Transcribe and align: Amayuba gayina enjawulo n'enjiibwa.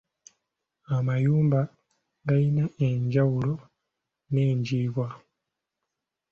Amayuba 0.97 1.59
gayina 2.27 2.65
enjawulo 2.87 3.53
n'enjiibwa. 4.31 5.07